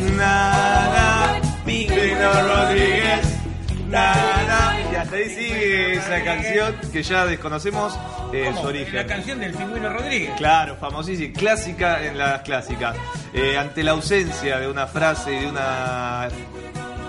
[0.00, 3.38] Nada, Pino Rodríguez.
[3.88, 4.76] Nada.
[4.92, 7.98] Y hasta ahí sigue esa canción que ya desconocemos
[8.32, 8.94] eh, su origen.
[8.94, 10.34] La canción del pingüino Rodríguez.
[10.36, 12.96] Claro, famosísima, clásica en las clásicas.
[13.32, 16.28] Eh, ante la ausencia de una frase y de una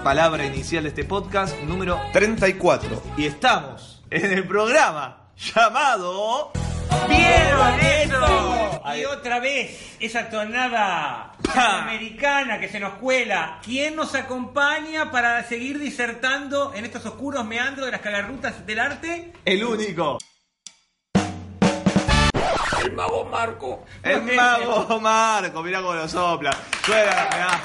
[0.04, 3.04] palabra inicial de este podcast, número 34.
[3.18, 6.52] Y estamos en el programa llamado...
[7.08, 8.82] ¿Vieron eso?
[8.96, 13.60] Y otra vez, esa tonada americana que se nos cuela.
[13.64, 19.34] ¿Quién nos acompaña para seguir disertando en estos oscuros meandros de las calarrutas del arte?
[19.46, 20.18] El único.
[22.84, 23.86] El mago Marco.
[24.04, 26.52] El mago Marco, mirá cómo lo sopla.
[26.86, 27.60] Suena, mirá.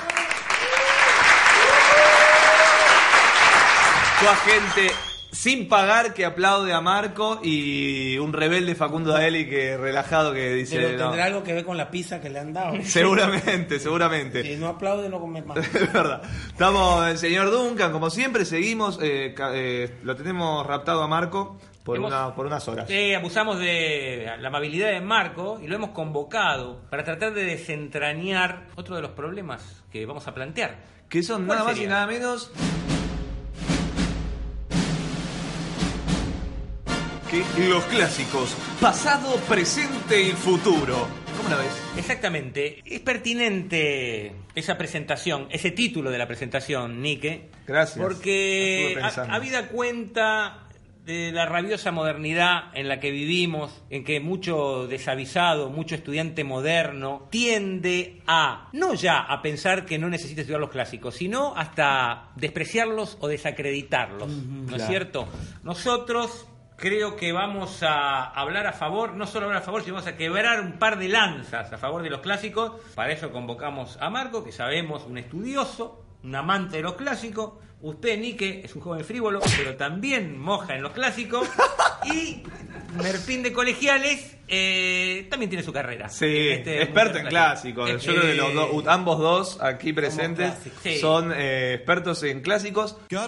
[4.26, 4.90] Agente
[5.34, 10.76] sin pagar que aplaude a Marco y un rebelde Facundo Daeli que relajado que dice.
[10.76, 11.04] Pero no.
[11.10, 12.76] tendrá algo que ver con la pizza que le han dado.
[12.84, 14.42] Seguramente, seguramente.
[14.42, 15.58] Si no aplaude, no come más.
[15.74, 16.22] Es verdad.
[16.48, 18.98] Estamos el señor Duncan, como siempre, seguimos.
[19.02, 22.86] eh, eh, lo tenemos raptado a Marco por, Hemos- una, por unas horas.
[22.88, 28.66] Sí, abusamos de la amabilidad de Marco y lo hemos convocado para tratar de desentrañar
[28.76, 30.76] otro de los problemas que vamos a plantear.
[31.08, 32.50] Que son ¿Cuál nada más y nada menos
[37.68, 41.08] los clásicos, pasado, presente y futuro.
[41.36, 41.82] ¿Cómo la ves?
[41.96, 42.80] Exactamente.
[42.84, 47.50] Es pertinente esa presentación, ese título de la presentación, Nike.
[47.66, 48.04] Gracias.
[48.04, 50.68] Porque ha, habida cuenta
[51.04, 57.26] de la rabiosa modernidad en la que vivimos, en que mucho desavisado, mucho estudiante moderno
[57.30, 63.18] tiende a, no ya a pensar que no necesita estudiar los clásicos, sino hasta despreciarlos
[63.20, 65.28] o desacreditarlos, ¿no es cierto?
[65.62, 66.46] Nosotros
[66.84, 70.18] creo que vamos a hablar a favor, no solo hablar a favor, sino vamos a
[70.18, 72.72] quebrar un par de lanzas a favor de los clásicos.
[72.94, 77.54] Para eso convocamos a Marco, que sabemos, un estudioso, un amante de los clásicos.
[77.80, 81.48] Usted, Nike, es un joven frívolo, pero también moja en los clásicos.
[82.06, 82.42] Y
[83.02, 86.10] Merpín de Colegiales eh, también tiene su carrera.
[86.10, 87.88] Sí, este experto en clásicos.
[87.88, 90.52] Eh, Yo creo que los ambos dos aquí presentes.
[90.82, 90.98] Sí.
[90.98, 92.98] son eh, expertos en clásicos.
[93.16, 93.24] A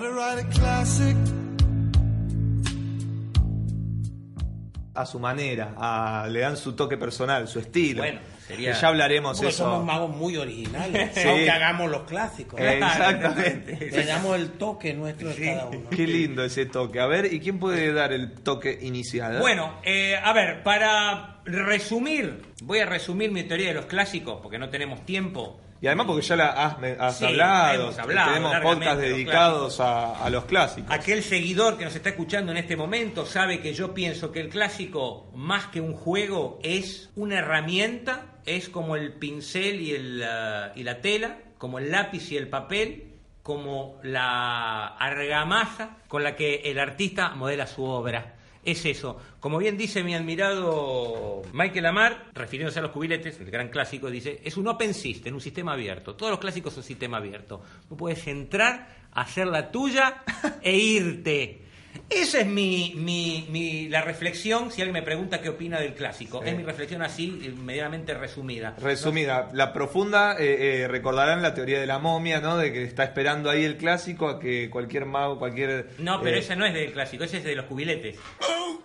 [5.04, 8.02] su manera, a- le dan su toque personal, su estilo.
[8.02, 9.64] Bueno, sería- Que ya hablaremos Porque eso.
[9.64, 11.10] somos magos muy originales.
[11.14, 11.28] Sí.
[11.28, 12.58] Aunque hagamos los clásicos.
[12.60, 13.90] Eh, Exactamente.
[13.92, 15.90] Le damos el toque nuestro de cada uno.
[15.90, 17.00] Qué lindo ese toque.
[17.00, 19.38] A ver, ¿y quién puede dar el toque inicial?
[19.40, 24.58] Bueno, eh, a ver, para resumir, voy a resumir mi teoría de los clásicos, porque
[24.58, 25.60] no tenemos tiempo.
[25.80, 30.30] Y además porque ya la has, me- has Sí, hablado, tenemos podcasts dedicados a, a
[30.30, 30.90] los clásicos.
[30.90, 34.48] Aquel seguidor que nos está escuchando en este momento sabe que yo pienso que el
[34.48, 40.72] clásico, más que un juego, es una herramienta, es como el pincel y, el, ah,
[40.74, 43.12] y la tela, como el lápiz y el papel,
[43.42, 48.34] como la argamasa con la que el artista modela su obra.
[48.66, 49.16] Es eso.
[49.38, 54.40] Como bien dice mi admirado Michael Amar, refiriéndose a los cubiletes, el gran clásico, dice,
[54.42, 56.16] es un open system, un sistema abierto.
[56.16, 57.62] Todos los clásicos son sistema abierto.
[57.88, 60.24] Tú puedes entrar, hacer la tuya
[60.62, 61.65] e irte.
[62.10, 66.42] Esa es mi, mi, mi- la reflexión, si alguien me pregunta qué opina del clásico.
[66.44, 68.74] Es mi reflexión así, eh, medianamente resumida.
[68.80, 72.56] Resumida, la profunda, eh, eh, recordarán la teoría de la momia, ¿no?
[72.56, 75.90] De que está esperando ahí el clásico a que cualquier mago, cualquier...
[75.98, 78.16] No, pero eh, ese no es del clásico, ese es de los cubiletes.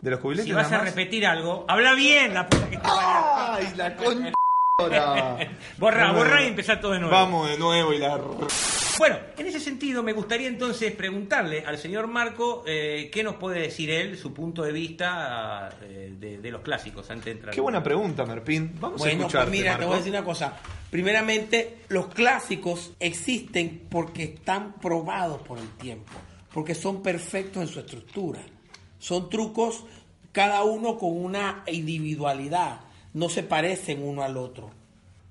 [0.02, 2.84] De los cubiletes Si vas nada a repetir algo, habla bien, la puta que te.
[2.84, 4.32] ¡Ay, la con...
[5.78, 7.14] Borra, borra y empezar todo de nuevo.
[7.14, 8.20] Vamos de nuevo y la...
[9.02, 13.60] Bueno, en ese sentido me gustaría entonces preguntarle al señor Marco eh, qué nos puede
[13.60, 17.56] decir él, su punto de vista eh, de, de los clásicos antes de entrar.
[17.56, 18.76] Qué buena pregunta, Merpín.
[18.80, 20.56] Vamos a Bueno, escucharte, pues mira, te voy a decir una cosa.
[20.92, 26.12] Primeramente, los clásicos existen porque están probados por el tiempo,
[26.54, 28.42] porque son perfectos en su estructura.
[29.00, 29.84] Son trucos,
[30.32, 32.82] cada uno con una individualidad,
[33.16, 34.70] no se parecen uno al otro.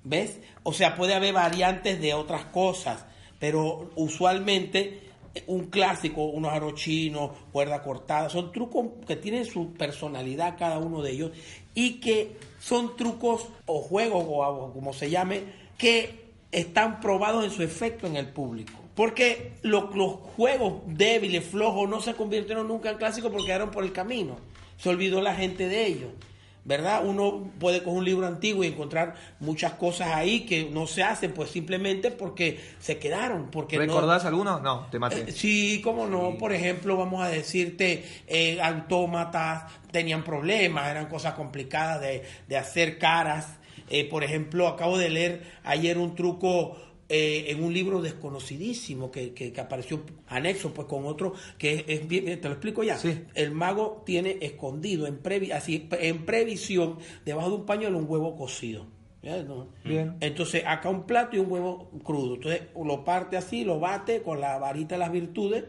[0.03, 0.41] ¿Ves?
[0.63, 3.05] O sea, puede haber variantes de otras cosas,
[3.41, 5.01] pero usualmente
[5.35, 10.77] eh, un clásico, unos aros chinos, cuerda cortada, son trucos que tienen su personalidad cada
[10.79, 11.31] uno de ellos
[11.75, 15.41] y que son trucos o juegos o, como se llame,
[15.77, 16.21] que
[16.51, 18.73] están probados en su efecto en el público.
[18.95, 23.83] Porque lo- los juegos débiles, flojos, no se convirtieron nunca en clásicos porque quedaron por
[23.85, 24.35] el camino.
[24.77, 26.09] Se olvidó la gente de ellos.
[26.63, 27.01] ¿Verdad?
[27.03, 31.33] Uno puede coger un libro antiguo y encontrar muchas cosas ahí que no se hacen,
[31.33, 33.49] pues simplemente porque se quedaron.
[33.49, 34.59] Porque no- ¿Recordás alguno?
[34.59, 35.21] No, te maté.
[35.21, 36.37] eh, sí, cómo no.
[36.37, 42.97] Por ejemplo, vamos a decirte, eh, autómatas tenían problemas, eran cosas complicadas de, de hacer
[42.99, 43.47] caras.
[43.89, 46.77] Eh, por ejemplo, acabo de leer ayer un truco
[47.11, 52.07] eh, en un libro desconocidísimo que, que- que apareció anexo pues con otro que es,
[52.07, 52.97] bien, te lo explico ya.
[52.97, 53.19] Sí.
[53.35, 58.35] El mago tiene escondido en, previ- así, en previsión debajo de un pañuelo un huevo
[58.35, 58.87] cocido.
[59.23, 59.43] ¿Ya?
[59.43, 59.67] ¿No?
[59.83, 60.17] Bien.
[60.19, 62.35] Entonces, acá un plato y un huevo crudo.
[62.35, 65.65] Entonces, lo parte así, lo bate con la varita de las virtudes.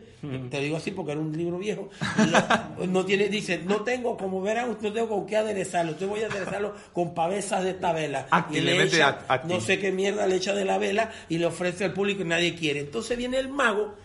[0.51, 1.91] Te digo así porque era un libro viejo.
[2.19, 5.93] Y lo- no tiene, dice, no tengo, como verán, no tengo con qué aderezarlo.
[5.93, 8.27] Entonces voy a aderezarlo con pavesas de esta vela.
[8.31, 11.85] Acti, le echa, no sé qué mierda le echa de la vela y le ofrece
[11.85, 12.81] al público y nadie quiere.
[12.81, 13.97] Entonces viene el mago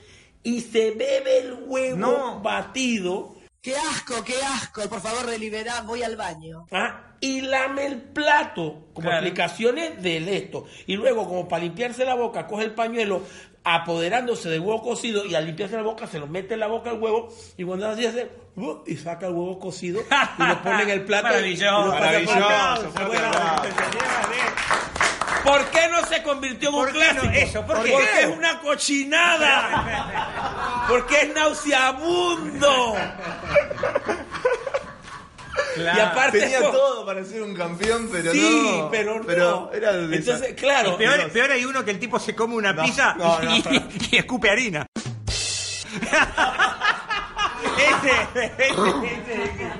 [0.43, 2.41] y se bebe el huevo No.
[2.41, 3.35] batido.
[3.61, 4.81] ¡Qué asco, qué asco!
[4.89, 6.65] Por favor, deliberá, voy al baño.
[6.71, 7.06] ¿ah?
[7.19, 9.25] Y lame el plato como Claro.
[9.25, 13.21] explicaciones del esto y luego como para limpiarse la boca coge el pañuelo
[13.63, 16.91] apoderándose del huevo cocido y al limpiarse la boca se lo mete en la boca
[16.91, 18.77] el huevo y cuando así hace ¡uh!
[18.85, 20.01] y saca el huevo cocido
[20.39, 23.09] y lo pone en el plato Maravilloso, por.
[25.43, 27.25] ¿Por qué no se convirtió en un clásico?
[27.33, 27.91] Eso, ¿por qué?
[27.91, 30.83] Porque es una cochinada.
[30.89, 32.95] Porque es nauseabundo.
[35.77, 38.89] Y aparte Tenía todo para ser un campeón, pero sí, no.
[38.91, 39.25] pero no.
[39.25, 40.97] Pero era el Entonces, claro.
[40.97, 43.55] peor, peor hay uno que el tipo se come una No, pizza no, no.
[43.55, 43.63] y,
[44.11, 44.85] y escupe harina.
[47.77, 49.71] ese, ese, ese.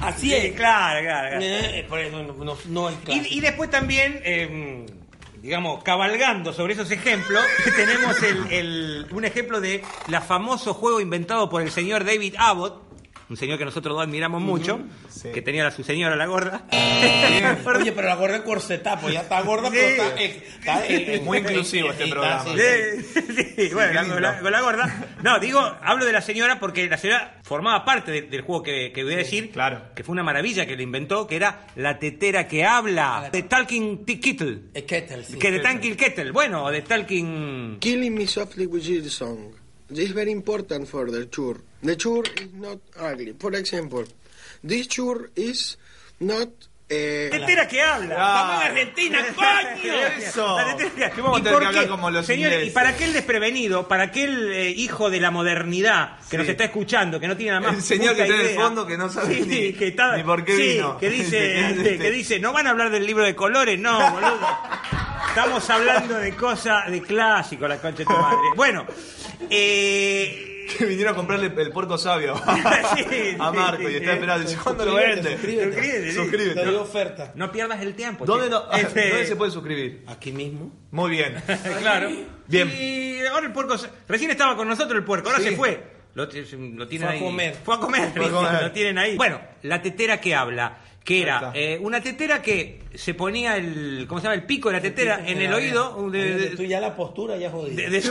[0.00, 0.54] Así Sí, es.
[0.56, 1.28] claro, claro.
[1.28, 1.42] claro.
[1.44, 3.26] Eh, por eso no, no- no es clásico.
[3.30, 4.86] Y, y después también, eh,
[5.42, 7.44] digamos, cabalgando sobre esos ejemplos,
[7.76, 12.82] tenemos el- el- un ejemplo de la famoso juego inventado por el señor David Abbott,
[13.30, 15.30] un señor que nosotros dos admiramos mucho, Sí.
[15.32, 16.64] que tenía a su señora la gorda.
[17.80, 19.76] Oye, pero la gorda en corsetá, pues ya está gorda, Sí.
[19.78, 22.44] pero está, está, eh, Muy inclusivo este está, programa.
[22.44, 25.04] sí, Sí, sí, bueno, con, la, con la gorda.
[25.22, 28.92] No, digo, hablo de la señora porque la señora formaba parte de- del juego que,
[28.92, 29.50] que voy a decir.
[29.52, 29.82] claro.
[29.94, 33.28] Que fue una maravilla que le inventó, que era la tetera que habla.
[33.32, 34.72] De Talking Kettle.
[34.86, 35.38] Kettle, sí.
[35.38, 36.32] que de Talking Kettle.
[36.32, 37.78] Bueno, de Talking.
[37.80, 39.52] Killing me softly with your song.
[39.90, 41.56] This is very important for the chur.
[41.82, 43.32] The chur is not ugly.
[43.32, 44.04] For example,
[44.62, 45.76] this chur is
[46.20, 46.48] not.
[46.90, 48.14] Eh, Tetera que habla.
[48.14, 49.94] Estamos en Argentina, coño.
[50.18, 50.56] Eso.
[50.58, 51.88] La tetera Que vamos a ¿Y tener por que hablar qué?
[51.90, 52.68] como los Señores, ingleses.
[52.72, 56.36] y para aquel desprevenido, para aquel eh, hijo de la modernidad que Sí.
[56.38, 57.76] nos está escuchando, que no tiene nada más.
[57.76, 58.60] El señor puta que está en el idea.
[58.64, 60.98] fondo que no sabe Sí, ni- que está- ni por qué sí, vino.
[60.98, 64.10] Que dice, Este, este, que dice, no van a hablar del libro de colores, no,
[64.10, 64.58] boludo.
[65.28, 68.38] Estamos hablando de cosas, de clásicos, la concha de tu madre.
[68.56, 68.84] Bueno,
[69.48, 70.49] eh.
[70.78, 72.34] Que vinieron a comprarle el puerco sabio
[72.96, 74.48] Sí, a Marco sí, y está esperando.
[74.48, 75.32] Dice, ¿cuándo lo Suscríbete, vende?
[75.36, 76.12] suscríbete.
[76.14, 76.54] Suscríbete.
[76.60, 77.32] Te doy oferta.
[77.34, 78.24] No pierdas el tiempo.
[78.24, 78.66] ¿Dónde, chico.
[78.70, 80.04] no- Este- ¿Dónde se puede suscribir?
[80.06, 80.72] Aquí mismo.
[80.90, 81.36] Muy bien.
[81.80, 82.10] claro.
[82.46, 82.72] Bien.
[82.78, 83.76] Y ahora el puerco.
[84.08, 85.50] Recién estaba con nosotros el puerco, ahora Sí.
[85.50, 86.00] se fue.
[86.14, 86.28] Lo, lo
[86.88, 87.20] tienen Fue a ahí.
[87.20, 87.56] comer.
[87.64, 88.10] Fue a comer.
[88.16, 88.62] Fue a comer.
[88.62, 89.16] Lo tienen ahí.
[89.16, 90.78] Bueno, la tetera que habla.
[91.04, 94.04] Que era eh, una tetera que se ponía el.
[94.06, 94.34] ¿Cómo se llama?
[94.34, 96.10] El pico de la tetera en el oído.
[96.10, 97.74] de- de- Tú ya la postura ya jodida.
[97.88, 98.10] de- de-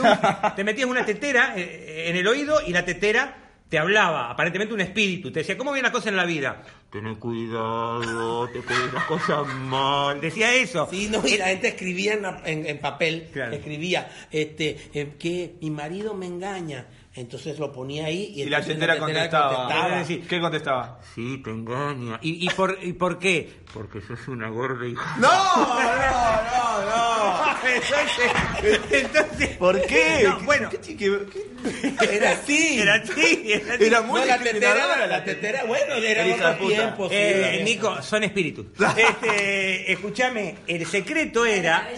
[0.56, 3.36] te metías una tetera eh, en el oído y la tetera
[3.68, 6.64] te hablaba, aparentemente un espíritu, te decía, ¿cómo viene la cosa en la vida?
[6.90, 10.20] Tener cuidado, te pueden las cosas mal.
[10.20, 10.88] Decía eso.
[10.90, 13.54] Sí, no, y la gente escribía en, la- en- en papel, Claro.
[13.54, 16.86] escribía, este, eh, que mi marido me engaña.
[17.14, 19.66] Entonces lo ponía ahí y, Y la tetera contestaba.
[19.66, 20.26] contestaba.
[20.28, 21.00] ¿Qué contestaba?
[21.14, 22.20] Sí, te engaña.
[22.22, 23.50] ¿Y, y, por, ¿Y por qué?
[23.74, 25.16] Porque sos una gorda hija.
[25.18, 25.28] ¡No!
[25.28, 30.22] ¡No, no, Entonces, entonces- ¿Por qué?
[30.24, 32.80] No, bueno, ¿Qué, qué- qué- Era así.
[32.80, 33.84] era así, era así.
[33.84, 37.10] Era muy No, la tetera, la tetera, bueno, era tiempos.
[37.10, 38.66] sí, Eh, Nico, son espíritus.
[38.96, 41.90] Este, escúchame, el secreto era.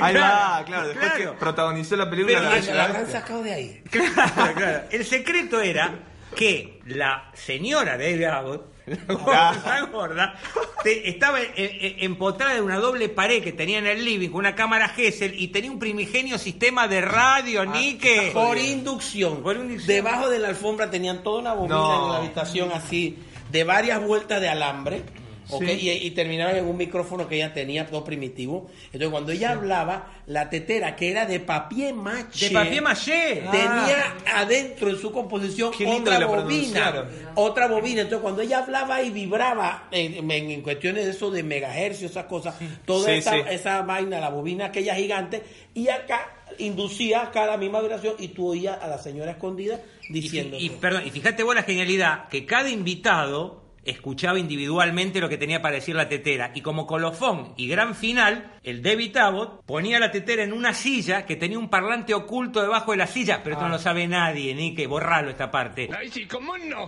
[0.00, 0.88] Ahí va, claro.
[0.88, 1.32] Después Claro.
[1.32, 3.20] que protagonizó la película Pero La Bella y la la habrán Bestia.
[3.20, 3.82] sacado de ahí.
[3.90, 4.82] Claro, claro.
[4.90, 5.94] El secreto era
[6.34, 10.34] que la señora de David Abbott, la gorda, la gorda,
[10.82, 14.40] te- estaba en- en- empotrada en una doble pared que tenía en el living con
[14.40, 18.30] una cámara Gesell y tenía un primigenio sistema de radio, Nike.
[18.34, 19.42] Por inducción.
[19.42, 19.86] Por inducción.
[19.86, 22.02] Debajo de la alfombra tenían toda una bobina No.
[22.06, 23.16] en la habitación así,
[23.50, 25.02] de varias vueltas de alambre.
[25.50, 25.62] ¿Ok?
[25.62, 28.70] Y, y en un micrófono que ella tenía todo primitivo.
[28.86, 33.42] Entonces, cuando ella hablaba, la tetera, que era de papier maché, De papier maché.
[33.50, 37.06] tenía adentro en su composición otra bobina.
[37.34, 38.02] Otra bobina.
[38.02, 42.24] Entonces, cuando ella hablaba y vibraba en, en- en cuestiones de eso de megahercios, esas
[42.26, 45.42] cosas, toda Sí, esa, esa vaina, la bobina aquella gigante,
[45.74, 50.12] y acá inducía acá la misma vibración y tú oías a la señora escondida Y,
[50.12, 50.56] diciendo.
[50.58, 55.60] y- perdón, y fíjate vos la genialidad que cada invitado escuchaba individualmente lo que tenía
[55.62, 60.10] para decir la tetera y como colofón y gran final el David Abbott ponía la
[60.10, 63.66] tetera en una silla que tenía un parlante oculto debajo de la silla pero esto
[63.68, 66.86] no lo sabe nadie ni que borrarlo esta parte Ay, sí, ¿cómo no?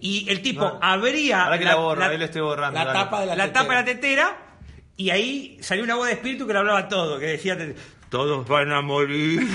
[0.00, 0.78] y el tipo No.
[0.82, 2.78] abría Ahora que la, borro, ahí lo estoy borrando.
[2.78, 2.98] la dale.
[2.98, 3.62] tapa de la, la tetera.
[3.62, 4.38] tapa de la tetera
[4.96, 7.58] y ahí salió una voz de espíritu que lo hablaba todo, que decía,
[8.08, 9.40] todos van a morir.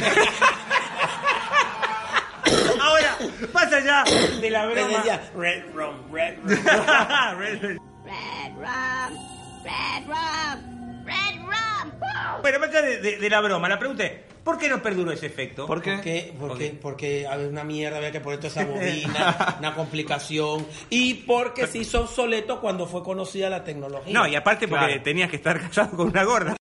[3.53, 4.03] Pasa ya
[4.39, 4.87] de la broma.
[4.87, 6.57] decía, red rum, red rum.
[7.39, 9.17] Red- Red rum,
[9.63, 12.41] red rum, red rum.
[12.41, 14.11] bueno, más allá de, de- de la broma, la pregunta es,
[14.43, 15.65] ¿por qué no perduró ese efecto?
[15.67, 15.93] ¿Por qué?
[15.93, 16.33] ¿Por qué?
[16.39, 16.79] Porque, Ok.
[16.81, 20.65] porque había una mierda, había que poner toda esa bobina, una complicación.
[20.89, 24.13] Y porque se hizo obsoleto cuando fue conocida la tecnología.
[24.13, 25.03] No, y aparte porque Claro.
[25.03, 26.55] tenías que estar casado con una gorda.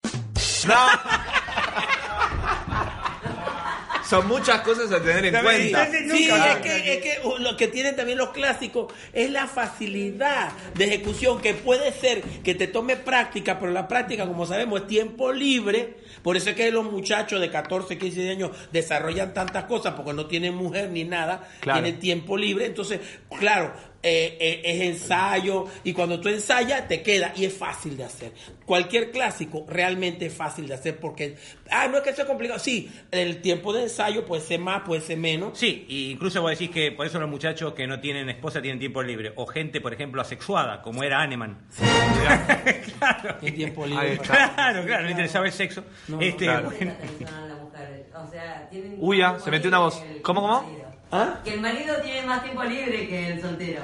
[4.09, 5.85] Son muchas cosas a tener en cuenta.
[5.85, 9.45] entonces, Sí, es que, es que uh, lo que tienen también los clásicos es la
[9.47, 14.81] facilidad de ejecución, que puede ser que te tome práctica, pero la práctica, como sabemos,
[14.81, 15.97] es tiempo libre.
[16.23, 20.25] Por eso es que los muchachos de 14, 15 años desarrollan tantas cosas, porque no
[20.25, 21.81] tienen mujer ni nada, Claro.
[21.81, 22.65] tienen tiempo libre.
[22.65, 22.99] Entonces,
[23.37, 28.05] claro, eh, eh, es ensayo, y cuando tú ensayas, te queda, y es fácil de
[28.05, 28.31] hacer.
[28.65, 31.35] Cualquier clásico realmente es fácil de hacer, porque,
[31.69, 32.59] ah, no es que sea complicado.
[32.59, 35.57] Sí, el tiempo de ensayo puede ser más, puede ser menos.
[35.57, 38.79] Sí, y incluso vos decís que por eso los muchachos que no tienen esposa tienen
[38.79, 39.33] tiempo libre.
[39.35, 41.57] O gente, por ejemplo, asexuada, como era Aneman.
[42.99, 43.35] claro.
[43.39, 44.13] Tiene tiempo libre.
[44.13, 44.53] está.
[44.53, 45.83] Claro, claro, no interesaba el sexo.
[46.21, 46.69] este, claro.
[46.69, 46.93] bueno,
[48.15, 50.01] O sea, tienen Uy, ya, tiempo se metió una voz.
[50.21, 50.78] ¿Cómo, cómo?
[51.11, 51.39] ¿Ah?
[51.43, 53.81] Que el marido tiene más tiempo libre que el soltero.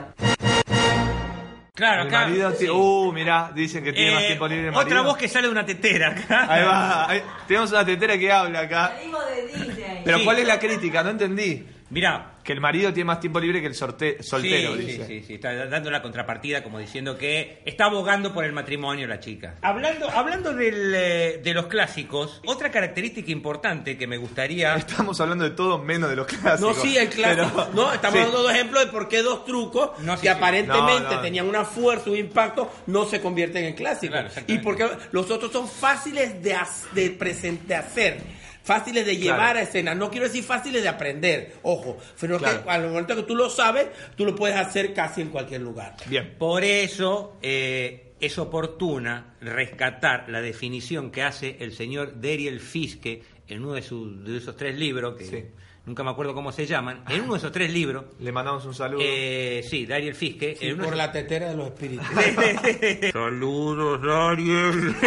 [1.73, 2.19] claro, El acá.
[2.27, 2.69] marido, sí.
[2.69, 5.51] uh, mirá, dicen que tiene más Eh, tiempo libre el Otra voz que sale de
[5.51, 6.45] una tetera acá.
[6.49, 8.93] Ahí va, ahí- tenemos una tetera que habla acá.
[8.95, 10.01] Salimos de Disney.
[10.05, 10.23] Pero Sí.
[10.23, 11.03] ¿cuál es la crítica?
[11.03, 11.65] No entendí.
[11.89, 12.31] Mirá.
[12.43, 15.05] Que el marido tiene más tiempo libre que el sorte- soltero, sí, dice.
[15.07, 19.07] sí, sí, sí, está dando la contrapartida como diciendo que está abogando por el matrimonio
[19.07, 19.55] la chica.
[19.61, 24.75] Hablando, hablando del, eh, de los clásicos, otra característica importante que me gustaría...
[24.75, 26.81] Estamos hablando de todo menos de los No, clásicos.
[26.81, 27.51] sí, el clásico.
[27.55, 28.23] Pero- no, estamos sí.
[28.25, 30.33] dando dos ejemplos de por qué dos trucos No, sí, que sí.
[30.35, 31.21] aparentemente No, no.
[31.21, 34.19] tenían una fuerza, un impacto, no se convierten en clásicos.
[34.31, 36.55] Claro, y porque los otros son fáciles de,
[36.93, 38.44] de, de hacer.
[38.65, 39.59] Fáciles de llevar Claro.
[39.59, 42.63] a escena, no quiero decir fáciles de aprender, ojo, pero Claro.
[42.63, 45.95] que al momento que tú lo sabes, tú lo puedes hacer casi en cualquier lugar.
[46.07, 46.33] Bien.
[46.39, 53.61] Por eso eh, es oportuna rescatar la definición que hace el señor Dariel Fiske en
[53.63, 55.43] uno de, sus- de esos tres libros, que Sí.
[55.85, 58.73] Nunca me acuerdo cómo se llaman, en uno de esos tres libros, Le mandamos un
[58.73, 59.01] saludo.
[59.03, 62.05] eh, sí, Dariel Fiske, Sí, en uno por de la tetera de los espíritus.
[63.13, 64.95] Saludos, Dariel.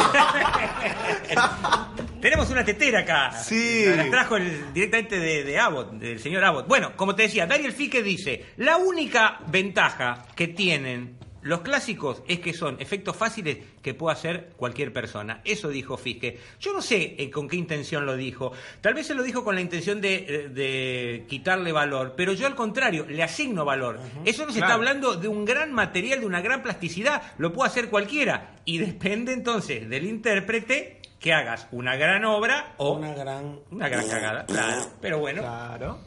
[2.21, 3.31] Tenemos una tetera acá.
[3.33, 3.85] Sí.
[3.87, 6.67] La trajo el- directamente de, de Abbott, del señor Abbott.
[6.67, 12.41] Bueno, como te decía, Dariel Fique dice, la única ventaja que tienen los clásicos es
[12.41, 15.41] que son efectos fáciles que puede hacer cualquier persona.
[15.45, 16.39] Eso dijo Fiske.
[16.61, 18.53] Yo no sé eh, con qué intención lo dijo.
[18.81, 22.47] Tal vez se lo dijo con la intención de, eh, de quitarle valor, pero yo
[22.47, 23.99] al contrario, le asigno valor.
[24.25, 24.75] Eso nos está Claro.
[24.75, 27.23] hablando de un gran material, de una gran plasticidad.
[27.39, 28.57] Lo puede hacer cualquiera.
[28.65, 33.59] Y depende entonces del intérprete que hagas una gran obra o Una gran...
[33.71, 34.47] una gran cagada.
[34.47, 34.87] Claro.
[35.01, 35.43] Pero bueno.
[35.43, 35.99] Claro.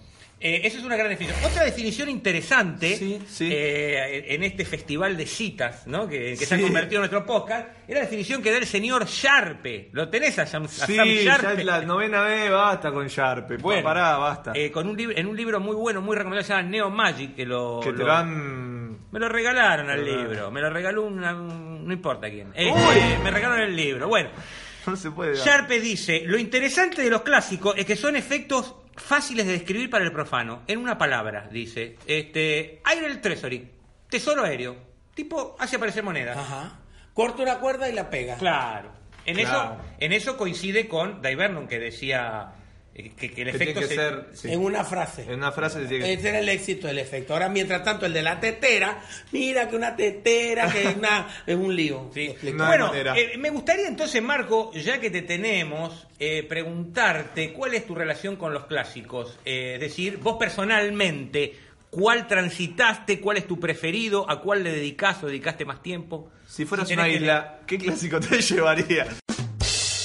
[0.44, 1.40] Eh, esa es una gran definición.
[1.46, 3.50] Otra definición interesante Sí, sí.
[3.52, 6.08] eh, en este festival de citas ¿no?
[6.08, 9.06] que, que se ha convertido en nuestro podcast es la definición que da el señor
[9.06, 9.90] Sharpe.
[9.92, 13.58] ¿Lo tenés a Sam, a Sí, Sam ya es la novena vez, basta con Sharpe.
[13.58, 14.52] Bueno, Pará, basta.
[14.56, 17.46] eh, con un en un libro muy bueno, muy recomendado, se llama Neo Magic, que
[17.46, 17.80] lo...
[17.84, 18.92] que te lo- lo han...
[19.12, 21.36] Me lo regalaron al libro, me lo regaló una...
[21.36, 22.52] un- no importa quién.
[22.56, 24.08] Este, me regalaron el libro.
[24.08, 24.30] Bueno,
[24.88, 25.36] No se puede.
[25.36, 30.04] Sharpe dice, lo interesante de los clásicos es que son efectos fáciles de describir para
[30.04, 30.64] el profano.
[30.68, 31.98] En una palabra, dice.
[32.06, 33.72] Este, Aire el Treasury,
[34.10, 34.78] tesoro aéreo.
[35.14, 36.38] Tipo, hace aparecer monedas.
[36.38, 36.80] Ajá.
[37.14, 38.38] Corta una cuerda y la pega.
[38.38, 38.92] Claro.
[39.26, 39.74] En, Claro.
[39.74, 42.54] Eso, en eso coincide con Dai Vernon, que decía
[43.04, 44.26] que, que el Que tiene efecto que se- ser...
[44.34, 44.52] sí.
[44.52, 45.24] En una frase.
[45.24, 46.14] En una frase tiene que...
[46.14, 47.34] Ese era el éxito del efecto.
[47.34, 51.56] Ahora, mientras tanto, el de la tetera, mira que una tetera, que es, una, es
[51.56, 52.10] un lío.
[52.14, 52.34] Sí.
[52.54, 57.86] No bueno, eh, me gustaría entonces, Marco, ya que te tenemos, eh, preguntarte cuál es
[57.88, 59.38] tu relación con los clásicos.
[59.46, 61.54] Eh, es decir, vos personalmente,
[61.90, 66.32] cuál transitaste, cuál es tu preferido, a cuál le dedicás o dedicaste más tiempo.
[66.48, 69.08] Si fueras una que- isla, ¿qué clásico te llevaría?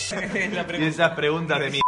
[0.79, 1.81] y esas preguntas de mi.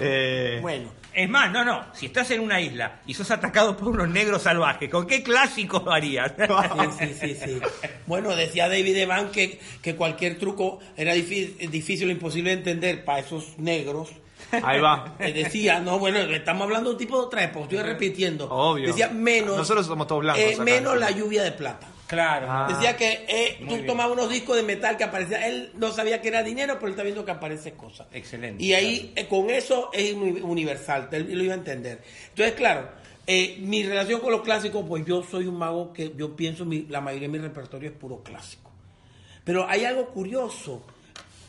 [0.00, 3.88] Eh, Bueno, Es más, no, no, si estás en una isla y sos atacado por
[3.88, 6.32] unos negros salvajes, ¿con qué clásico harías?
[6.98, 7.60] sí, sí, sí, sí.
[8.06, 13.04] Bueno, decía David Evan que, que cualquier truco era difícil, difícil o imposible de entender
[13.04, 14.10] para esos negros.
[14.62, 15.16] Ahí va.
[15.18, 18.48] Eh, Decía, no, bueno, estamos hablando de un tipo de otra época, estoy repitiendo.
[18.50, 18.88] Obvio.
[18.88, 19.56] Decía menos.
[19.56, 21.00] Nosotros somos todos blancos eh, acá, menos sí.
[21.00, 21.86] la lluvia de plata.
[22.06, 22.46] Claro.
[22.48, 22.66] Ah.
[22.68, 23.86] Decía que eh, tú bien.
[23.86, 25.42] tomabas unos discos de metal que aparecían.
[25.42, 28.06] Él no sabía que era dinero, pero él está viendo que aparece cosas.
[28.12, 28.62] Excelente.
[28.62, 31.08] Y ahí, eh, con eso es uni- universal.
[31.12, 32.02] Él lo iba a entender.
[32.28, 32.88] Entonces, claro,
[33.26, 36.86] eh, mi relación con los clásicos, pues yo soy un mago que yo pienso, mi-
[36.88, 38.70] la mayoría de mi repertorio es puro clásico.
[39.44, 40.84] Pero hay algo curioso.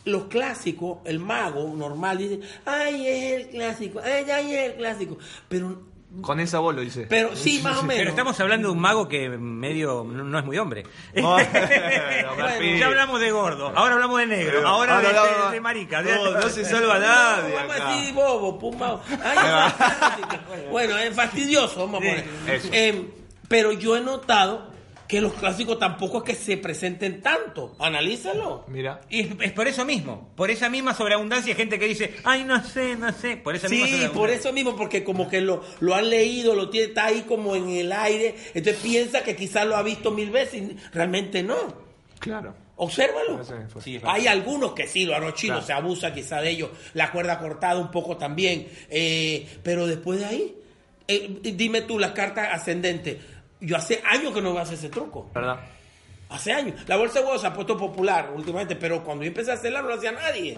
[0.06, 5.18] Los clásicos, el mago normal dice, ay, es el clásico, ay, ay, es el clásico.
[5.50, 5.82] Pero,
[6.22, 7.06] Con esa voz lo dice.
[7.10, 7.98] pero sí, más o menos.
[7.98, 10.84] Pero estamos hablando de un mago que medio no, no es muy hombre.
[11.14, 15.62] Bueno, ya hablamos de gordo, ahora hablamos de negro, Pero ahora, de, hablamos- de- de
[15.62, 16.02] marica.
[16.02, 18.78] No, no se salva nadie Vamos así, bobo, pum.
[19.24, 19.38] Ay,
[20.72, 22.26] bueno, es fastidioso, vamos a poner.
[22.72, 23.10] Eh,
[23.48, 24.72] pero yo he notado
[25.08, 27.76] que los clásicos tampoco es que se presenten tanto.
[27.80, 28.66] Analízalo.
[28.68, 29.02] Mira.
[29.10, 32.44] Y es, es por eso mismo, por esa misma sobreabundancia, hay gente que dice, ay,
[32.44, 35.64] no sé, no sé, por esa misma Sí, por eso mismo, porque como que lo,
[35.80, 39.66] lo han leído, lo tiene, está ahí como en el aire, entonces piensa que quizás
[39.66, 41.56] lo ha visto mil veces y realmente no.
[42.20, 42.54] Claro.
[42.80, 43.42] Obsérvalo.
[43.82, 44.00] Sí.
[44.04, 45.66] Hay algunos que sí, lo arrochino, Claro.
[45.66, 50.26] se abusa quizá de ellos, la cuerda cortada un poco también, eh, pero después de
[50.26, 50.56] ahí,
[51.08, 53.20] eh, dime tú, la carta ascendente,
[53.60, 55.60] yo hace años que no voy a hacer ese truco, ¿Verdad?
[56.30, 56.76] hace años.
[56.88, 59.82] La bolsa de huevos se ha puesto popular últimamente, pero cuando yo empecé a hacerla
[59.82, 60.58] no lo hacía nadie.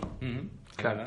[0.76, 1.04] Claro.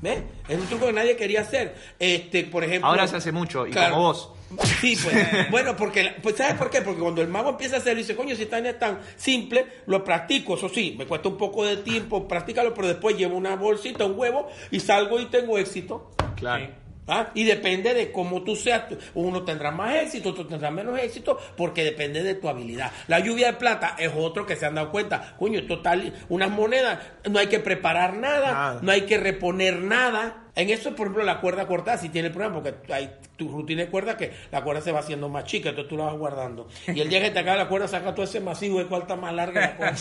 [0.00, 0.20] ¿Ves?
[0.48, 1.76] Es un truco que nadie quería hacer.
[1.98, 2.88] Este, por ejemplo.
[2.90, 3.94] Ahora se hace mucho, y Claro.
[3.94, 4.32] como vos.
[4.80, 5.14] Sí, pues.
[5.50, 6.82] bueno, porque, pues, ¿sabes por qué?
[6.82, 9.64] Porque cuando el mago empieza a hacerlo y dice, coño, si esta es tan simple,
[9.86, 10.56] lo practico.
[10.56, 14.18] Eso sí, me cuesta un poco de tiempo practicarlo, pero después llevo una bolsita, un
[14.18, 16.10] huevo, y salgo y tengo éxito.
[16.34, 16.66] Claro.
[17.12, 17.30] ¿Ah?
[17.34, 18.84] Y depende de cómo tú seas.
[19.14, 22.90] Uno tendrá más éxito, otro tendrá menos éxito, porque depende de tu habilidad.
[23.06, 25.34] La lluvia de plata es otro que se han dado cuenta.
[25.38, 26.98] Coño, esto tal, unas monedas,
[27.30, 28.80] no hay que preparar nada, Nada.
[28.82, 30.38] no hay que reponer nada.
[30.54, 33.82] En eso, por ejemplo, la cuerda cortada sí tiene el problema, porque hay tu rutina
[33.84, 36.68] de cuerda que la cuerda se va haciendo más chica, entonces tú la vas guardando.
[36.88, 39.16] Y el día que te acaba la cuerda, saca todo ese masivo de cuál está
[39.16, 39.92] más larga la cuerda.
[39.92, 39.96] O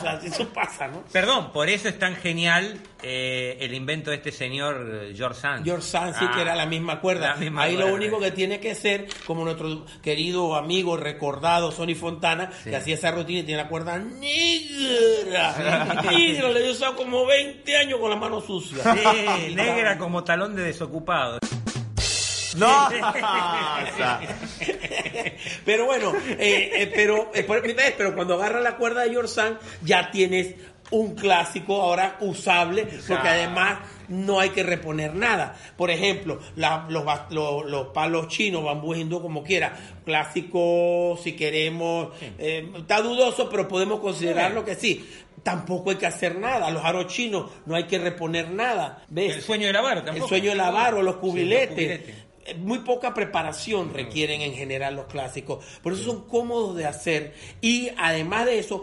[0.00, 1.02] sea, eso pasa, ¿no?
[1.12, 5.64] Perdón, por eso es tan genial eh, el invento de este señor eh, George Sand.
[5.64, 7.30] George Sand, sí, Ah, que era la misma cuerda.
[7.30, 11.94] la misma Ahí lo único que tiene que ser, como nuestro querido amigo recordado Sonny
[11.96, 15.54] Fontana, que hacía esa rutina y tiene la cuerda negra.
[16.10, 18.82] negra, le he usado como 20 años con la mano sucia.
[18.94, 21.38] Sí, negra como talón de desocupado.
[22.56, 22.88] ¡No!
[25.64, 27.46] pero bueno, eh, eh, pero, eh,
[27.96, 30.54] pero cuando agarra la cuerda de George Sand, ya tienes
[30.90, 33.78] un clásico ahora usable, porque además
[34.08, 35.56] no hay que reponer nada.
[35.76, 42.08] Por ejemplo, la- los, los, los palos chinos, bambú hindú, como quiera, clásico, si queremos,
[42.38, 45.08] eh, está dudoso, pero podemos considerarlo que sí.
[45.42, 46.70] Tampoco hay que hacer nada.
[46.70, 49.04] Los aros chinos no hay que reponer nada.
[49.08, 49.36] ¿Ves?
[49.36, 50.28] El sueño de lavar El tampoco.
[50.28, 51.68] sueño de lavar o los cubiletes.
[51.74, 52.14] cubiletes.
[52.46, 55.64] Eh, Muy poca preparación requieren en general los clásicos.
[55.82, 57.34] Por eso son cómodos de hacer.
[57.60, 58.82] Y además de eso,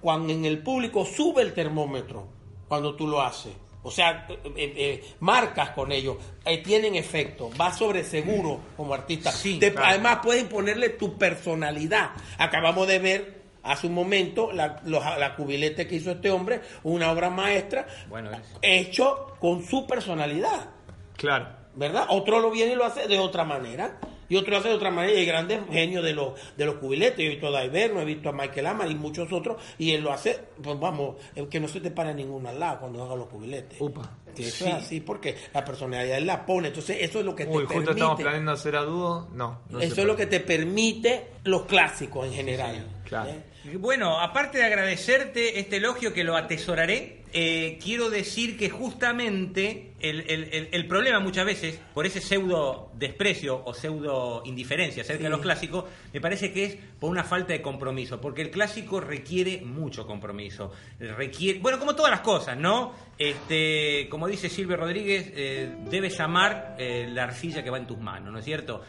[0.00, 2.28] cuando en el público sube el termómetro,
[2.68, 3.52] cuando tú lo haces.
[3.82, 8.92] O sea, eh, eh, eh, marcas con ellos, eh, tienen efecto, va sobre seguro como
[8.94, 9.30] artista.
[9.30, 9.88] Sí, Te- claro.
[9.88, 12.10] Además, puedes ponerle tu personalidad.
[12.38, 17.10] Acabamos de ver hace un momento la, los- la cubilete que hizo este hombre, una
[17.12, 18.30] obra maestra, Bueno,
[18.62, 20.70] hecho con su personalidad.
[21.16, 21.48] Claro.
[21.78, 22.06] ¿Verdad?
[22.10, 23.98] Otro lo viene y lo hace de otra manera.
[24.28, 25.14] Y otro lo hace de otra manera.
[25.14, 27.18] Y hay grandes genios de los, de los cubiletes.
[27.18, 29.62] Yo he visto a Daiverno, he visto a Michael Amar y muchos otros.
[29.78, 31.16] Y él lo hace, pues vamos,
[31.48, 33.80] que no se te para ninguno al lado cuando haga los cubiletes.
[33.80, 34.10] Upa.
[34.34, 36.68] Sí, eso es así porque la personalidad él la pone.
[36.68, 37.92] Entonces, eso es lo que te Uy, justo permite.
[37.92, 39.28] estamos planeando hacer a dúo.
[39.32, 39.62] No.
[39.80, 42.86] eso es lo que te permite los clásicos en general.
[43.04, 43.30] Claro.
[43.30, 43.76] ¿Eh?
[43.78, 50.20] Bueno, aparte de agradecerte este elogio que lo atesoraré, eh, quiero decir que justamente el,
[50.30, 55.30] el- el- el problema muchas veces, por ese pseudo desprecio o pseudo indiferencia acerca de
[55.30, 59.60] los clásicos, me parece que es por una falta de compromiso, porque el clásico requiere
[59.62, 60.72] mucho compromiso.
[60.98, 62.92] Requiere, bueno, como todas las cosas, ¿no?
[63.18, 67.98] Este, como dice Silvio Rodríguez, eh, debes amar eh, la arcilla que va en tus
[67.98, 68.82] manos, ¿no es cierto?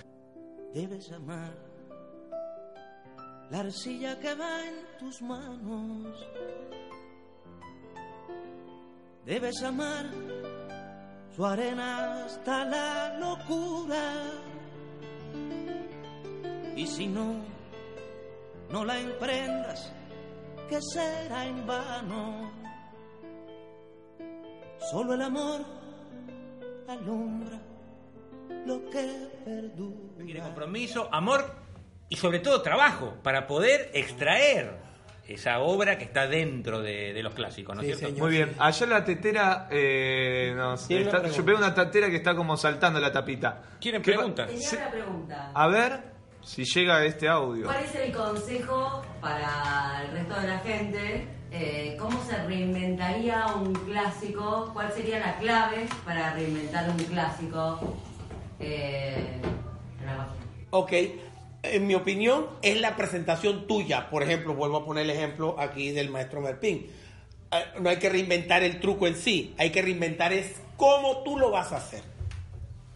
[0.74, 1.52] Debes amar
[3.50, 6.16] la arcilla que va en tus manos.
[9.26, 10.06] Debes amar
[11.36, 14.32] su arena hasta la locura.
[16.76, 17.36] Y si no,
[18.70, 19.92] no la emprendas,
[20.70, 22.52] que será en vano.
[24.92, 25.62] Solo el amor
[26.88, 27.60] alumbra
[28.66, 30.14] lo que perdura.
[30.18, 31.56] Requiere compromiso, amor
[32.08, 34.89] y sobre todo trabajo para poder extraer
[35.34, 38.18] esa obra que está dentro de, de los clásicos, ¿no es cierto?
[38.20, 42.58] Muy bien, allá la tetera, eh, nos- está- yo veo una tetera que está como
[42.58, 43.62] saltando la tapita.
[43.80, 44.48] ¿Quieren ¿Qué pa- preguntas?
[44.50, 45.52] Tenía una pregunta.
[45.54, 46.00] A ver
[46.42, 47.66] si llega este audio.
[47.66, 51.28] ¿Cuál es el consejo para el resto de la gente?
[51.52, 54.70] Eh, ¿Cómo se reinventaría un clásico?
[54.74, 57.98] ¿Cuál sería la clave para reinventar un clásico
[58.60, 59.40] eh,
[60.00, 60.36] en la página?
[60.72, 60.92] Ok,
[61.64, 64.10] en mi opinión es la presentación tuya.
[64.10, 66.88] Por ejemplo, vuelvo a poner el ejemplo aquí del maestro Merpín.
[67.52, 71.38] Eh, No hay que reinventar el truco en sí, hay que reinventar es cómo tú
[71.38, 72.04] lo vas a hacer.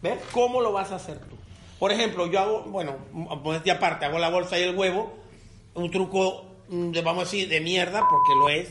[0.02, 0.18] ¿Ves?
[0.32, 1.36] ¿Cómo lo vas a hacer tú?
[1.78, 2.96] Por ejemplo, yo hago, bueno,
[3.42, 5.14] pues aparte, hago la bolsa y el huevo,
[5.74, 8.68] un truco, mm, de- vamos a decir, de mierda, porque lo es.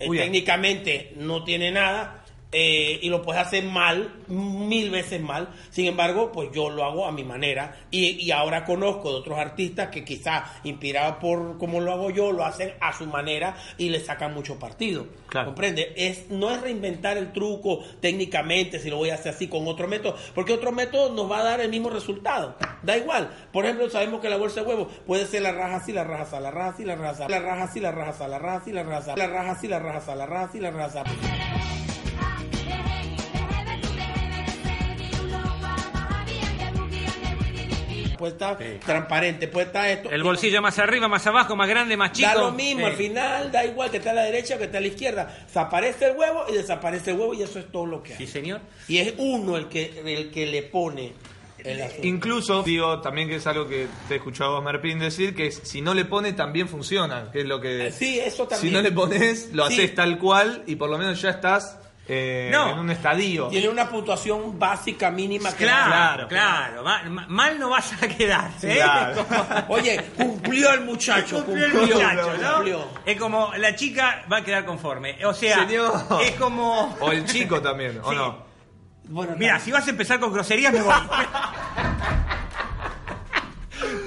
[0.00, 2.17] Eh, técnicamente no tiene nada
[2.50, 5.50] eh, y lo puedes hacer mal, mil veces mal.
[5.70, 9.38] Sin embargo, pues yo lo hago a mi manera y, y ahora conozco de otros
[9.38, 13.90] artistas que quizás inspirados por cómo lo hago yo, lo hacen a su manera y
[13.90, 15.06] le sacan mucho partido.
[15.32, 15.92] ¿Comprende?
[15.96, 19.86] Es, no es reinventar el truco técnicamente si lo voy a hacer así con otro
[19.86, 22.56] método, porque otro método nos va a dar el mismo resultado.
[22.82, 23.30] Da igual.
[23.52, 26.22] Por ejemplo, sabemos que la bolsa de huevo puede ser la raja así, la raja
[26.22, 28.56] así, la raja así, la raja así, la raja así, la raja así, la raja
[28.56, 31.00] así, la raja así, la raja así, la raja así, la raja así, la raja
[31.02, 31.97] así.
[38.18, 40.10] Puede estar transparente, puede estar esto.
[40.10, 42.28] El bolsillo más arriba, más abajo, más grande, más chico.
[42.28, 44.78] Da lo mismo, al final da igual que está a la derecha o que está
[44.78, 45.34] a la izquierda.
[45.46, 48.18] Desaparece el huevo y desaparece el huevo y eso es todo lo que hay.
[48.18, 48.60] Sí, señor.
[48.88, 51.12] Y es uno el que, el que le pone
[51.64, 52.06] el asunto.
[52.06, 55.60] Incluso, digo, también que es algo que te he escuchado a Merpín decir, que es,
[55.64, 57.90] si no le pone también funciona, que es lo que...
[57.92, 58.60] Sí, eso también.
[58.70, 59.74] Si no le pones, lo Sí.
[59.74, 62.72] haces tal cual y por lo menos ya estás eh, No.
[62.72, 63.48] en un estadio.
[63.48, 66.82] Tiene una puntuación básica mínima que Claro, claro.
[66.82, 68.50] Ma- Mal no vas a quedar.
[68.62, 68.80] ¿eh?
[68.82, 69.26] Claro.
[69.28, 71.44] Como- Oye, cumplió el muchacho.
[71.44, 72.54] Cumplió el muchacho, ¿no?
[72.54, 72.88] cumplió.
[73.04, 75.24] Es como la chica va a quedar conforme.
[75.26, 75.92] O sea, Señor.
[76.22, 76.96] es como.
[77.00, 78.16] O el chico también, ¿o Sí.
[78.16, 78.48] no?
[79.10, 80.94] Bueno, Mira, si vas a empezar con groserías, me voy.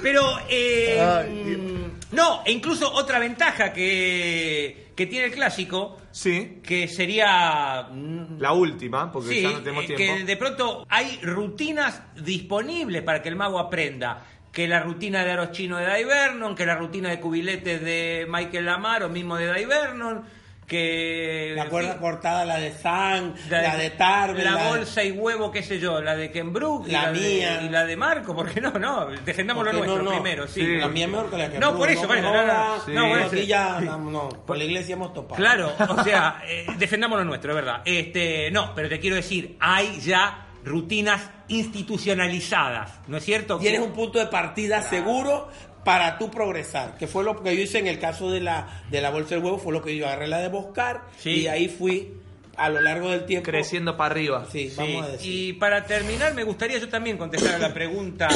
[0.02, 1.71] Pero, eh, mm,
[2.12, 6.60] no, e incluso otra ventaja que, que tiene el clásico, sí.
[6.62, 7.88] que sería...
[7.90, 10.16] mm, La última, porque Sí, ya no tenemos eh, tiempo.
[10.18, 14.24] que de pronto hay rutinas disponibles para que el mago aprenda.
[14.52, 18.26] Que la rutina de aros chino de Dai Vernon, que la rutina de cubiletes de
[18.28, 20.22] Michael Lamar o mismo de Dai Vernon,
[20.66, 21.52] que...
[21.56, 25.04] La cuerda fin, cortada, la de San, la, la de Tarver, la la de- bolsa
[25.04, 27.62] y huevo, qué sé yo, la de Ken Brook y La de- mía.
[27.62, 30.10] y la de Marco, porque no, no, defendamos lo Porque nuestro no.
[30.12, 30.60] primero, sí.
[30.64, 33.46] Sí, la mía es mejor que la que No, por eso, no sí.
[33.46, 35.36] ya, no, no, por la iglesia hemos topado.
[35.36, 37.82] Claro, o sea, eh, defendamos lo nuestro, es verdad.
[37.84, 43.58] Este, no, pero te quiero decir, hay ya rutinas institucionalizadas, ¿no es cierto?
[43.58, 45.48] Tienes un punto de partida seguro
[45.84, 49.00] para tú progresar, que fue lo que yo hice en el caso de la, de
[49.00, 51.30] la bolsa del huevo, fue lo que yo agarré la de Boscar Sí.
[51.42, 52.12] y ahí fui
[52.56, 53.50] a lo largo del tiempo.
[53.50, 54.46] Creciendo para arriba.
[54.52, 55.32] Sí, Sí, vamos a decir.
[55.32, 58.28] Y para terminar, me gustaría yo también contestar a la pregunta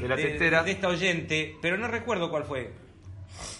[0.00, 0.62] De la tetera.
[0.64, 2.72] de esta oyente, pero no recuerdo cuál fue.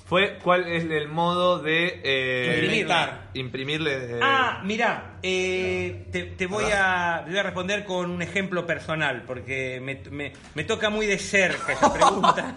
[0.09, 3.29] Fue cuál es el modo de eh, Imprimirla.
[3.35, 3.92] imprimirle.
[4.16, 8.64] eh, Ah, mira, eh, te, te voy a, te voy a responder con un ejemplo
[8.66, 12.55] personal, porque me, me- me toca muy de cerca esta pregunta.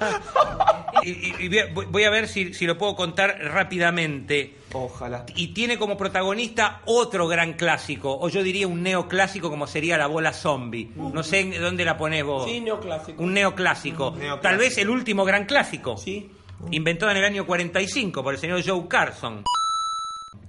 [1.03, 4.55] y y- y voy a- voy- voy a ver si, si lo puedo contar rápidamente.
[4.73, 5.25] Ojalá.
[5.35, 10.07] Y tiene como protagonista otro gran clásico, o yo diría un neoclásico como sería la
[10.07, 10.89] bola zombie.
[10.95, 12.45] No sé en dónde la ponés vos.
[12.49, 13.21] Sí, neoclásico.
[13.21, 14.11] Un neoclásico.
[14.11, 14.39] neoclásico.
[14.41, 15.97] Tal vez el último gran clásico.
[15.97, 16.31] Sí.
[16.69, 19.43] Inventado en el año 45 por el señor Joe Carson.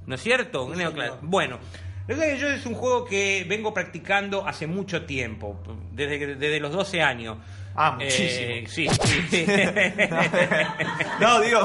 [0.07, 0.71] ¿No es cierto?
[1.23, 1.59] Bueno,
[2.09, 5.61] la verdad que yo es un juego que vengo practicando hace mucho tiempo,
[5.93, 7.39] desde, desde los 12 años.
[7.75, 8.95] Ah, Eh, muchísimo.
[9.05, 9.47] sí, sí.
[11.21, 11.61] No, digo.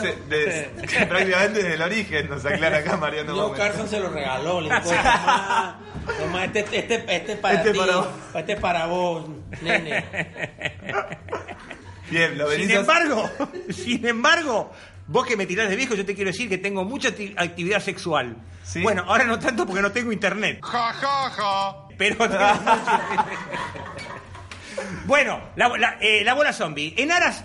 [0.00, 3.58] se- de- prácticamente desde el origen nos aclara acá Mariano Leo Gómez.
[3.58, 5.80] Carson se lo regaló, le dijo, "Tomá,
[6.20, 8.08] tomá, este, este, este es para Este ti, para vos".
[8.36, 9.24] este es para vos,
[9.62, 10.04] nene.
[12.10, 13.30] Bien, lo venís Sin a- embargo,
[13.70, 14.72] sin embargo,
[15.06, 17.80] vos que me tirás de viejo, yo te quiero decir que tengo mucha acti- actividad
[17.80, 18.36] sexual.
[18.64, 18.82] ¿Sí?
[18.82, 20.58] Bueno, ahora no tanto porque no tengo internet.
[21.98, 23.26] Pero tengo mucha-
[25.06, 26.94] Bueno, la, la- eh, la bola zombie.
[26.96, 27.44] En aras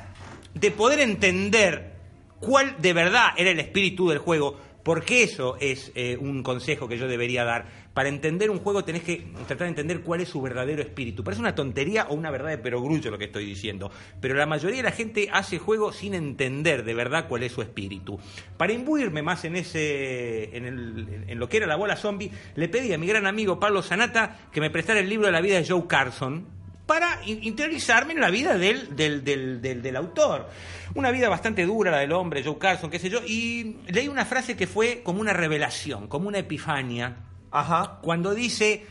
[0.53, 1.95] de poder entender
[2.39, 6.97] cuál de verdad era el espíritu del juego, Porque eso es eh, un consejo que
[6.97, 7.67] yo debería dar.
[7.93, 11.23] Para entender un juego tenés que tratar de entender cuál es su verdadero espíritu.
[11.23, 13.91] Parece una tontería o una verdad de perogrullo lo que estoy diciendo.
[14.19, 17.61] Pero la mayoría de la gente hace juego sin entender de verdad cuál es su
[17.61, 18.17] espíritu.
[18.57, 20.55] Para imbuirme más en ese.
[20.57, 23.59] en, el- en lo que era la bola zombie, le pedí a mi gran amigo
[23.59, 26.45] Pablo Sanata que me prestara el libro de la vida de Joe Carson
[26.87, 30.49] para in- interiorizarme en la vida del, del, del- del autor.
[30.93, 34.25] Una vida bastante dura, la del hombre, Joe Carson, qué sé yo, y leí una
[34.25, 37.17] frase que fue como una revelación, como una epifania,
[37.51, 37.99] Ajá.
[38.01, 38.85] cuando dice,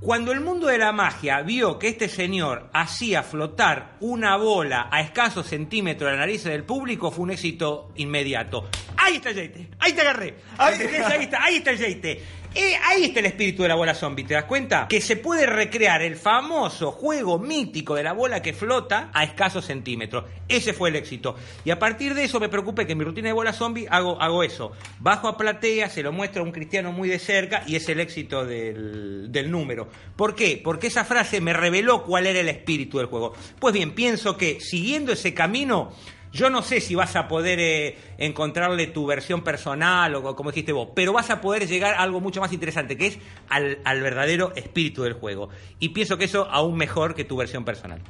[0.00, 5.00] cuando el mundo de la magia vio que este señor hacía flotar una bola a
[5.00, 8.68] escasos centímetros de la nariz del público, fue un éxito inmediato.
[8.96, 10.36] Ahí está el ahí te agarré.
[10.56, 12.20] Ahí está, ahí está el.
[12.52, 14.88] Eh, ahí está el espíritu de la bola zombie, ¿te das cuenta?
[14.88, 19.66] Que se puede recrear el famoso juego mítico de la bola que flota a escasos
[19.66, 20.24] centímetros.
[20.48, 21.36] Ese fue el éxito.
[21.64, 24.20] Y a partir de eso me preocupé que en mi rutina de bola zombie hago,
[24.20, 24.72] hago eso.
[24.98, 28.00] Bajo a platea, se lo muestro a un cristiano muy de cerca y es el
[28.00, 29.88] éxito del, del número.
[30.16, 30.60] ¿Por qué?
[30.62, 33.32] Porque esa frase me reveló cuál era el espíritu del juego.
[33.60, 35.92] Pues bien, pienso que siguiendo ese camino...
[36.32, 40.72] Yo no sé si vas a poder eh, encontrarle tu versión personal o como dijiste
[40.72, 44.00] vos, pero vas a poder llegar a algo mucho más interesante, que es al, al
[44.00, 45.48] verdadero espíritu del juego.
[45.78, 48.00] Y pienso que eso aún mejor que tu versión personal.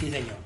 [0.00, 0.36] Sí, señor.